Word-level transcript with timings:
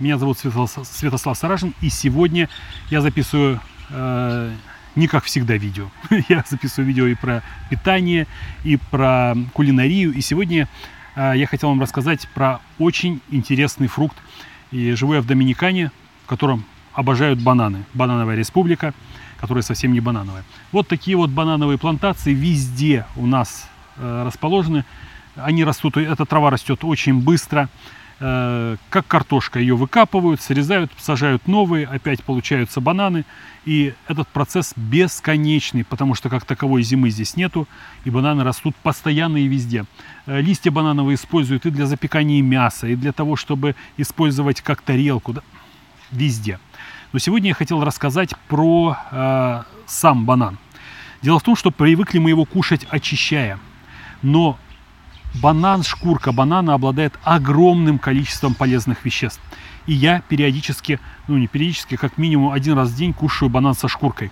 Меня 0.00 0.16
зовут 0.16 0.38
Святослав, 0.38 1.36
Саражин, 1.36 1.74
и 1.82 1.90
сегодня 1.90 2.48
я 2.88 3.02
записываю 3.02 3.60
э, 3.90 4.50
не 4.96 5.06
как 5.08 5.24
всегда 5.24 5.58
видео. 5.58 5.90
я 6.30 6.42
записываю 6.48 6.86
видео 6.86 7.06
и 7.06 7.14
про 7.14 7.42
питание, 7.68 8.26
и 8.64 8.78
про 8.78 9.36
кулинарию. 9.52 10.14
И 10.14 10.22
сегодня 10.22 10.68
э, 11.16 11.34
я 11.36 11.46
хотел 11.46 11.68
вам 11.68 11.82
рассказать 11.82 12.26
про 12.34 12.60
очень 12.78 13.20
интересный 13.30 13.88
фрукт. 13.88 14.16
И 14.70 14.92
живу 14.92 15.12
я 15.12 15.20
в 15.20 15.26
Доминикане, 15.26 15.90
в 16.24 16.28
котором 16.28 16.64
обожают 16.94 17.38
бананы. 17.38 17.84
Банановая 17.92 18.36
республика, 18.36 18.94
которая 19.36 19.62
совсем 19.62 19.92
не 19.92 20.00
банановая. 20.00 20.44
Вот 20.72 20.88
такие 20.88 21.18
вот 21.18 21.28
банановые 21.28 21.76
плантации 21.76 22.32
везде 22.32 23.04
у 23.16 23.26
нас 23.26 23.68
э, 23.98 24.22
расположены. 24.26 24.86
Они 25.36 25.62
растут, 25.62 25.98
эта 25.98 26.24
трава 26.24 26.48
растет 26.48 26.84
очень 26.84 27.20
быстро. 27.20 27.68
Э, 28.22 28.76
как 28.90 29.06
картошка, 29.06 29.60
ее 29.60 29.74
выкапывают, 29.76 30.42
срезают, 30.42 30.92
сажают 30.98 31.48
новые, 31.48 31.86
опять 31.86 32.22
получаются 32.22 32.82
бананы. 32.82 33.24
И 33.64 33.94
этот 34.08 34.28
процесс 34.28 34.74
бесконечный, 34.76 35.84
потому 35.84 36.14
что 36.14 36.28
как 36.28 36.44
таковой 36.44 36.82
зимы 36.82 37.08
здесь 37.08 37.34
нету, 37.36 37.66
и 38.04 38.10
бананы 38.10 38.44
растут 38.44 38.76
постоянно 38.76 39.38
и 39.38 39.46
везде. 39.46 39.86
Э, 40.26 40.42
листья 40.42 40.70
банановые 40.70 41.14
используют 41.14 41.64
и 41.64 41.70
для 41.70 41.86
запекания 41.86 42.42
мяса, 42.42 42.88
и 42.88 42.94
для 42.94 43.12
того, 43.12 43.36
чтобы 43.36 43.74
использовать 43.96 44.60
как 44.60 44.82
тарелку, 44.82 45.32
да, 45.32 45.40
везде. 46.10 46.60
Но 47.14 47.18
сегодня 47.20 47.48
я 47.48 47.54
хотел 47.54 47.82
рассказать 47.82 48.34
про 48.48 48.98
э, 49.10 49.62
сам 49.86 50.26
банан. 50.26 50.58
Дело 51.22 51.38
в 51.38 51.42
том, 51.42 51.56
что 51.56 51.70
привыкли 51.70 52.18
мы 52.18 52.28
его 52.28 52.44
кушать 52.44 52.86
очищая. 52.90 53.58
Но 54.20 54.58
банан, 55.34 55.82
шкурка 55.82 56.32
банана 56.32 56.74
обладает 56.74 57.18
огромным 57.22 57.98
количеством 57.98 58.54
полезных 58.54 59.04
веществ. 59.04 59.40
И 59.86 59.92
я 59.92 60.22
периодически, 60.28 61.00
ну 61.28 61.38
не 61.38 61.46
периодически, 61.46 61.96
как 61.96 62.18
минимум 62.18 62.52
один 62.52 62.76
раз 62.76 62.90
в 62.90 62.96
день 62.96 63.12
кушаю 63.12 63.48
банан 63.48 63.74
со 63.74 63.88
шкуркой. 63.88 64.30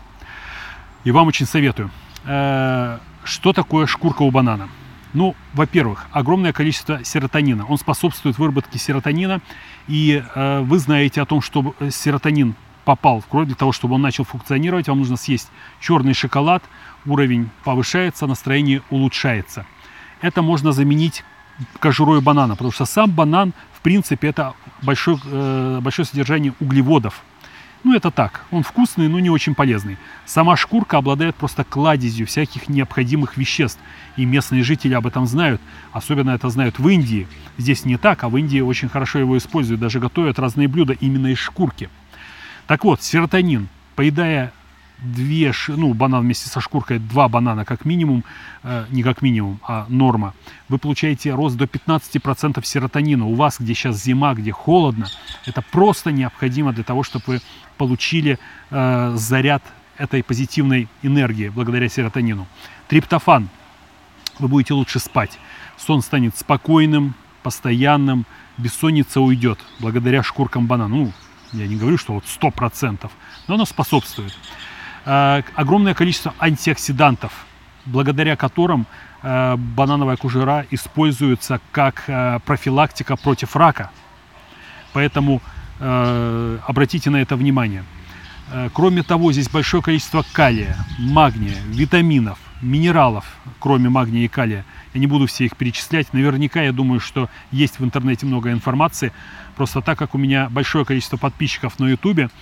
И 1.05 1.11
вам 1.11 1.29
очень 1.29 1.47
советую. 1.47 1.91
Э, 2.25 2.99
что 3.25 3.53
такое 3.53 3.87
шкурка 3.87 4.23
у 4.23 4.31
банана? 4.31 4.69
Ну, 5.15 5.35
во-первых, 5.55 6.07
огромное 6.13 6.53
количество 6.53 7.03
серотонина. 7.03 7.65
Он 7.65 7.79
способствует 7.79 8.37
выработке 8.37 8.79
серотонина. 8.79 9.41
И 9.87 10.23
э, 10.35 10.61
вы 10.61 10.79
знаете 10.79 11.23
о 11.23 11.25
том, 11.25 11.41
что 11.41 11.75
серотонин 11.91 12.55
попал 12.85 13.21
в 13.21 13.27
кровь, 13.27 13.47
для 13.47 13.57
того, 13.57 13.73
чтобы 13.73 13.95
он 13.95 14.03
начал 14.03 14.25
функционировать, 14.25 14.89
вам 14.89 14.99
нужно 14.99 15.17
съесть 15.17 15.51
черный 15.81 16.15
шоколад, 16.15 16.63
уровень 17.05 17.51
повышается, 17.65 18.27
настроение 18.27 18.83
улучшается 18.91 19.67
это 20.21 20.43
можно 20.43 20.73
заменить 20.73 21.25
кожурой 21.81 22.21
банана, 22.21 22.55
потому 22.55 22.73
что 22.73 22.85
сам 22.85 23.11
банан, 23.11 23.53
в 23.73 23.81
принципе, 23.81 24.29
это 24.29 24.55
большое, 24.83 25.19
э, 25.25 25.81
большое 25.83 26.07
содержание 26.07 26.55
углеводов. 26.61 27.23
Ну, 27.85 27.95
это 27.95 28.11
так, 28.11 28.45
он 28.51 28.65
вкусный, 28.65 29.09
но 29.09 29.21
не 29.21 29.31
очень 29.31 29.55
полезный. 29.55 29.99
Сама 30.27 30.57
шкурка 30.57 30.99
обладает 30.99 31.37
просто 31.37 31.63
кладезью 31.63 32.27
всяких 32.27 32.69
необходимых 32.69 33.37
веществ. 33.37 33.79
И 34.17 34.25
местные 34.25 34.65
жители 34.65 34.95
об 34.95 35.07
этом 35.07 35.27
знают. 35.27 35.61
Особенно 35.93 36.31
это 36.31 36.51
знают 36.51 36.81
в 36.81 36.89
Индии. 36.89 37.29
Здесь 37.57 37.85
не 37.85 37.97
так, 37.97 38.25
а 38.25 38.29
в 38.29 38.37
Индии 38.37 38.61
очень 38.61 38.89
хорошо 38.89 39.21
его 39.21 39.39
используют. 39.39 39.81
Даже 39.81 40.01
готовят 40.01 40.41
разные 40.41 40.67
блюда 40.67 40.95
именно 40.95 41.29
из 41.29 41.39
шкурки. 41.39 41.89
Так 42.67 42.83
вот, 42.83 43.03
серотонин, 43.03 43.69
поедая 43.95 44.53
две, 45.03 45.53
ну, 45.69 45.95
банан 45.95 46.23
вместе 46.23 46.49
со 46.49 46.61
шкуркой, 46.61 46.99
два 46.99 47.29
банана 47.29 47.65
как 47.65 47.85
минимум, 47.85 48.25
э, 48.63 48.87
не 48.91 49.03
как 49.03 49.23
минимум, 49.23 49.61
а 49.67 49.87
норма, 49.89 50.35
вы 50.69 50.79
получаете 50.79 51.35
рост 51.35 51.57
до 51.57 51.67
15% 51.67 52.65
серотонина. 52.65 53.27
У 53.27 53.35
вас, 53.35 53.61
где 53.61 53.75
сейчас 53.75 54.03
зима, 54.03 54.35
где 54.35 54.51
холодно, 54.51 55.07
это 55.47 55.63
просто 55.63 56.11
необходимо 56.11 56.73
для 56.73 56.85
того, 56.85 57.03
чтобы 57.03 57.25
вы 57.27 57.41
получили 57.77 58.39
э, 58.71 59.13
заряд 59.17 59.63
этой 59.99 60.23
позитивной 60.23 60.89
энергии 61.03 61.49
благодаря 61.49 61.89
серотонину. 61.89 62.47
Триптофан. 62.89 63.49
Вы 64.39 64.49
будете 64.49 64.75
лучше 64.75 65.01
спать. 65.01 65.39
Сон 65.77 66.01
станет 66.01 66.37
спокойным, 66.37 67.15
постоянным, 67.43 68.25
бессонница 68.57 69.21
уйдет 69.21 69.59
благодаря 69.81 70.23
шкуркам 70.23 70.67
банана. 70.67 70.95
Ну, 70.95 71.13
я 71.53 71.67
не 71.67 71.77
говорю, 71.77 71.99
что 71.99 72.15
вот 72.15 72.25
100%, 72.25 73.11
но 73.49 73.55
оно 73.55 73.65
способствует. 73.65 74.37
Э, 75.05 75.43
огромное 75.55 75.95
количество 75.95 76.35
антиоксидантов, 76.39 77.33
благодаря 77.87 78.37
которым 78.37 78.87
э, 79.23 79.57
банановая 79.57 80.17
кожура 80.17 80.67
используется 80.71 81.61
как 81.73 82.05
э, 82.07 82.41
профилактика 82.45 83.17
против 83.17 83.57
рака. 83.57 83.91
Поэтому 84.93 85.41
обратите 85.81 87.09
на 87.09 87.19
это 87.19 87.37
внимание. 87.37 87.85
Кроме 88.73 89.05
того, 89.05 89.31
здесь 89.31 89.49
большое 89.49 89.81
количество 89.81 90.25
калия, 90.33 90.75
магния, 90.99 91.55
витаминов, 91.69 92.41
минералов, 92.61 93.25
кроме 93.61 93.89
магния 93.89 94.25
и 94.25 94.29
калия. 94.29 94.65
Я 94.99 95.01
не 95.01 95.07
буду 95.07 95.29
все 95.29 95.45
их 95.45 95.57
перечислять. 95.57 96.13
Наверняка, 96.13 96.61
я 96.61 96.73
думаю, 96.73 96.99
что 96.99 97.31
есть 97.53 97.79
в 97.79 97.85
интернете 97.85 98.27
много 98.27 98.51
информации. 98.51 99.13
Просто 99.55 99.81
так 99.81 99.97
как 99.97 100.17
у 100.17 100.19
меня 100.19 100.49
большое 100.51 100.85
количество 100.85 101.17
подписчиков 101.17 101.79
на 101.79 101.87
YouTube, 101.87 102.33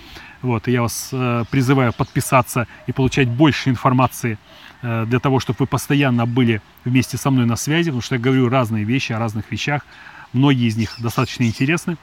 вот, 0.40 0.66
и 0.66 0.72
я 0.72 0.80
вас 0.80 1.10
э, 1.12 1.44
призываю 1.50 1.92
подписаться 1.92 2.66
и 2.86 2.92
получать 2.92 3.28
больше 3.28 3.68
информации 3.68 4.38
э, 4.80 5.04
для 5.06 5.18
того, 5.18 5.38
чтобы 5.38 5.58
вы 5.60 5.66
постоянно 5.66 6.24
были 6.24 6.62
вместе 6.86 7.18
со 7.18 7.30
мной 7.30 7.44
на 7.44 7.56
связи, 7.56 7.90
потому 7.90 8.00
что 8.00 8.14
я 8.14 8.22
говорю 8.22 8.48
разные 8.48 8.84
вещи 8.84 9.12
о 9.12 9.18
разных 9.18 9.52
вещах. 9.52 9.84
Многие 10.32 10.68
из 10.68 10.78
них 10.78 10.94
достаточно 10.98 11.44
интересны. 11.44 11.98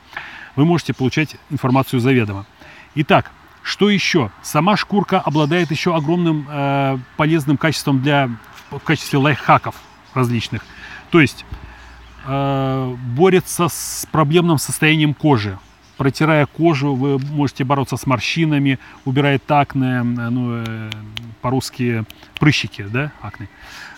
Вы 0.56 0.66
можете 0.66 0.94
получать 0.94 1.36
информацию 1.50 2.00
заведомо. 2.00 2.46
Итак, 2.94 3.32
что 3.64 3.90
еще? 3.90 4.30
Сама 4.44 4.78
шкурка 4.78 5.20
обладает 5.20 5.72
еще 5.72 5.96
огромным 5.96 6.46
э, 6.48 7.00
полезным 7.18 7.58
качеством 7.58 8.04
для, 8.04 8.30
в 8.70 8.78
качестве 8.82 9.18
лайфхаков 9.18 9.74
различных. 10.16 10.66
То 11.12 11.22
есть 11.22 11.46
э, 12.26 12.96
борется 13.16 13.68
с 13.70 14.08
проблемным 14.12 14.58
состоянием 14.58 15.14
кожи 15.14 15.58
протирая 15.98 16.46
кожу, 16.46 16.96
вы 16.96 17.20
можете 17.20 17.64
бороться 17.64 17.98
с 17.98 18.06
морщинами, 18.06 18.80
убирает 19.06 19.50
акне, 19.50 20.04
ну, 20.04 20.64
э, 20.66 20.90
по-русски 21.42 22.06
прыщики, 22.40 22.84
да, 22.84 23.12
акне. 23.22 23.48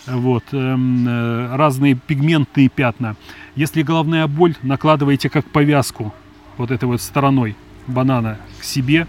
Вот, 0.06 0.44
эм, 0.52 1.06
э, 1.08 1.56
разные 1.56 1.94
пигментные 1.94 2.68
пятна. 2.68 3.16
Если 3.56 3.82
головная 3.82 4.26
боль, 4.26 4.54
накладываете 4.62 5.28
как 5.30 5.46
повязку 5.50 6.14
вот 6.58 6.70
этой 6.70 6.84
вот 6.84 7.00
стороной 7.00 7.56
банана 7.86 8.38
к 8.60 8.64
себе, 8.64 9.06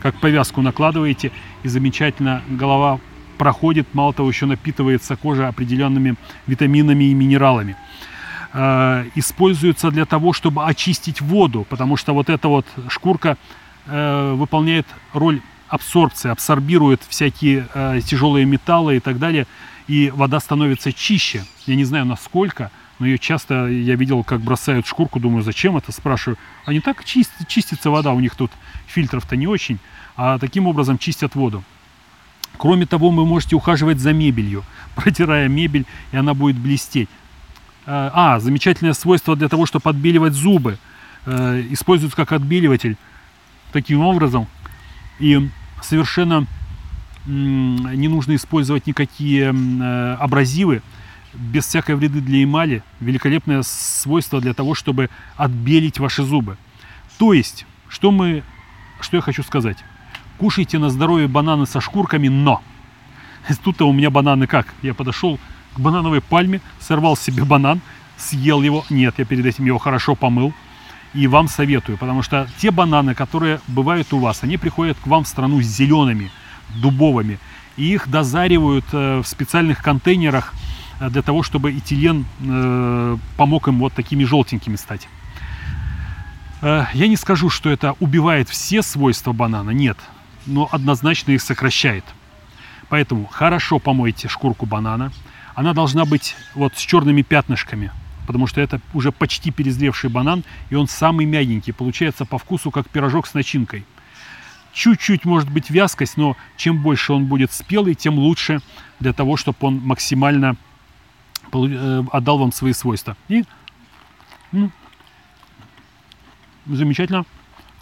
как 0.00 0.18
повязку 0.18 0.62
накладываете, 0.62 1.30
и 1.62 1.68
замечательно 1.68 2.42
голова 2.48 2.98
проходит, 3.42 3.92
мало 3.92 4.12
того, 4.12 4.28
еще 4.28 4.46
напитывается 4.46 5.16
кожа 5.16 5.48
определенными 5.48 6.14
витаминами 6.46 7.10
и 7.10 7.14
минералами. 7.14 7.74
Э, 8.52 9.04
используется 9.16 9.90
для 9.90 10.04
того, 10.04 10.32
чтобы 10.32 10.64
очистить 10.64 11.20
воду, 11.20 11.66
потому 11.68 11.96
что 11.96 12.14
вот 12.14 12.30
эта 12.30 12.46
вот 12.46 12.64
шкурка 12.86 13.36
э, 13.86 14.34
выполняет 14.34 14.86
роль 15.12 15.40
абсорбции, 15.66 16.30
абсорбирует 16.30 17.00
всякие 17.08 17.66
э, 17.74 18.00
тяжелые 18.06 18.46
металлы 18.46 18.98
и 18.98 19.00
так 19.00 19.18
далее, 19.18 19.48
и 19.88 20.12
вода 20.14 20.38
становится 20.38 20.92
чище. 20.92 21.42
Я 21.66 21.74
не 21.74 21.84
знаю 21.84 22.04
насколько, 22.04 22.70
но 23.00 23.06
ее 23.06 23.18
часто 23.18 23.66
я 23.66 23.96
видел, 23.96 24.22
как 24.22 24.40
бросают 24.40 24.86
шкурку, 24.86 25.18
думаю, 25.18 25.42
зачем 25.42 25.76
это, 25.76 25.90
спрашиваю. 25.90 26.38
А 26.64 26.72
не 26.72 26.78
так 26.78 27.04
чист, 27.04 27.32
чистится 27.48 27.90
вода, 27.90 28.12
у 28.12 28.20
них 28.20 28.36
тут 28.36 28.52
фильтров-то 28.86 29.34
не 29.34 29.48
очень, 29.48 29.80
а 30.16 30.38
таким 30.38 30.68
образом 30.68 30.96
чистят 30.96 31.34
воду. 31.34 31.64
Кроме 32.56 32.86
того, 32.86 33.10
вы 33.10 33.26
можете 33.26 33.56
ухаживать 33.56 33.98
за 33.98 34.12
мебелью, 34.12 34.64
протирая 34.94 35.48
мебель, 35.48 35.86
и 36.12 36.16
она 36.16 36.34
будет 36.34 36.56
блестеть. 36.56 37.08
Э, 37.86 38.10
а, 38.12 38.40
замечательное 38.40 38.92
свойство 38.92 39.36
для 39.36 39.48
того, 39.48 39.66
чтобы 39.66 39.90
отбеливать 39.90 40.34
зубы. 40.34 40.78
Э, 41.26 41.62
используется 41.70 42.16
как 42.16 42.32
отбеливатель 42.32 42.96
таким 43.72 44.00
образом. 44.00 44.46
И 45.18 45.48
совершенно 45.82 46.46
не 47.24 48.08
нужно 48.08 48.34
использовать 48.34 48.86
никакие 48.86 49.52
э, 49.54 50.16
абразивы, 50.18 50.82
без 51.34 51.66
всякой 51.66 51.94
вреды 51.94 52.20
для 52.20 52.42
эмали. 52.42 52.82
Великолепное 53.00 53.62
свойство 53.62 54.40
для 54.40 54.54
того, 54.54 54.74
чтобы 54.74 55.08
отбелить 55.36 55.98
ваши 55.98 56.22
зубы. 56.22 56.56
То 57.18 57.32
есть, 57.32 57.64
что, 57.88 58.10
мы, 58.10 58.42
что 59.00 59.16
я 59.16 59.22
хочу 59.22 59.42
сказать. 59.42 59.78
Кушайте 60.42 60.80
на 60.80 60.90
здоровье 60.90 61.28
бананы 61.28 61.66
со 61.66 61.80
шкурками, 61.80 62.26
но... 62.26 62.60
Тут-то 63.62 63.88
у 63.88 63.92
меня 63.92 64.10
бананы 64.10 64.48
как? 64.48 64.66
Я 64.82 64.92
подошел, 64.92 65.38
к 65.72 65.78
банановой 65.78 66.20
пальме, 66.20 66.60
сорвал 66.80 67.16
себе 67.16 67.44
банан, 67.44 67.80
съел 68.16 68.60
его. 68.60 68.84
Нет, 68.90 69.14
я 69.18 69.24
перед 69.24 69.46
этим 69.46 69.66
его 69.66 69.78
хорошо 69.78 70.16
помыл. 70.16 70.52
И 71.14 71.28
вам 71.28 71.46
советую, 71.46 71.96
потому 71.96 72.24
что 72.24 72.48
те 72.58 72.72
бананы, 72.72 73.14
которые 73.14 73.60
бывают 73.68 74.12
у 74.12 74.18
вас, 74.18 74.42
они 74.42 74.56
приходят 74.56 74.98
к 74.98 75.06
вам 75.06 75.22
в 75.22 75.28
страну 75.28 75.62
зелеными, 75.62 76.28
дубовыми. 76.74 77.38
И 77.76 77.94
их 77.94 78.10
дозаривают 78.10 78.86
э, 78.90 79.20
в 79.20 79.28
специальных 79.28 79.80
контейнерах 79.80 80.54
э, 80.98 81.08
для 81.08 81.22
того, 81.22 81.44
чтобы 81.44 81.70
этилен 81.70 82.26
э, 82.40 83.16
помог 83.36 83.68
им 83.68 83.78
вот 83.78 83.92
такими 83.92 84.24
желтенькими 84.24 84.74
стать. 84.74 85.06
Я 86.62 87.06
не 87.06 87.16
скажу, 87.16 87.48
что 87.48 87.70
это 87.70 87.94
убивает 88.00 88.48
все 88.48 88.82
свойства 88.82 89.32
банана, 89.32 89.70
нет, 89.70 89.98
но 90.46 90.68
однозначно 90.70 91.32
их 91.32 91.42
сокращает. 91.42 92.04
Поэтому 92.88 93.26
хорошо 93.26 93.78
помойте 93.78 94.28
шкурку 94.28 94.66
банана. 94.66 95.12
Она 95.54 95.72
должна 95.72 96.04
быть 96.04 96.36
вот 96.54 96.76
с 96.76 96.80
черными 96.80 97.22
пятнышками, 97.22 97.90
потому 98.26 98.46
что 98.46 98.60
это 98.60 98.80
уже 98.94 99.12
почти 99.12 99.50
перезревший 99.50 100.10
банан, 100.10 100.44
и 100.70 100.74
он 100.74 100.88
самый 100.88 101.26
мягенький, 101.26 101.72
получается 101.72 102.24
по 102.24 102.38
вкусу 102.38 102.70
как 102.70 102.88
пирожок 102.88 103.26
с 103.26 103.34
начинкой. 103.34 103.84
Чуть-чуть 104.72 105.24
может 105.26 105.50
быть 105.50 105.68
вязкость, 105.68 106.16
но 106.16 106.36
чем 106.56 106.82
больше 106.82 107.12
он 107.12 107.26
будет 107.26 107.52
спелый, 107.52 107.94
тем 107.94 108.18
лучше 108.18 108.60
для 109.00 109.12
того, 109.12 109.36
чтобы 109.36 109.58
он 109.60 109.80
максимально 109.80 110.56
э, 111.52 112.02
отдал 112.10 112.38
вам 112.38 112.52
свои 112.52 112.72
свойства. 112.72 113.16
И 113.28 113.44
замечательно 116.66 117.24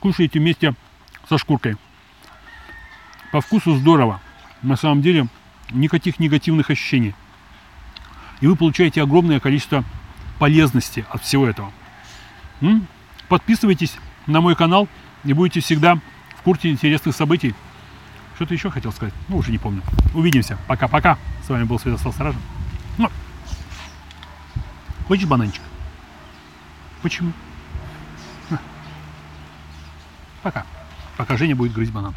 кушаете 0.01 0.41
вместе 0.41 0.75
со 1.29 1.39
шкуркой. 1.39 1.77
По 3.33 3.41
вкусу 3.41 3.77
здорово. 3.77 4.21
На 4.63 4.77
самом 4.77 5.03
деле 5.03 5.29
никаких 5.71 6.19
негативных 6.19 6.71
ощущений. 6.71 7.15
И 8.41 8.47
вы 8.47 8.57
получаете 8.57 9.03
огромное 9.03 9.41
количество 9.41 9.85
полезности 10.39 11.05
от 11.11 11.23
всего 11.23 11.47
этого. 11.47 11.73
Подписывайтесь 13.29 13.97
на 14.27 14.41
мой 14.41 14.57
канал 14.57 14.89
и 15.25 15.33
будете 15.33 15.61
всегда 15.61 15.97
в 16.37 16.43
курсе 16.43 16.71
интересных 16.71 17.15
событий. 17.15 17.55
Что-то 18.35 18.55
еще 18.55 18.71
хотел 18.71 18.91
сказать? 18.91 19.15
Ну, 19.29 19.37
уже 19.37 19.53
не 19.53 19.59
помню. 19.59 19.83
Увидимся. 20.15 20.59
Пока-пока. 20.67 21.19
С 21.45 21.49
вами 21.51 21.65
был 21.65 21.79
Святослав 21.79 22.17
Саражин. 22.17 22.41
Ну. 22.97 23.11
Хочешь 25.07 25.29
бананчик? 25.29 25.63
Почему? 27.03 27.33
Пока. 30.43 30.65
Пока 31.19 31.37
Женя 31.37 31.55
будет 31.55 31.73
грызть 31.73 31.93
банан. 31.93 32.15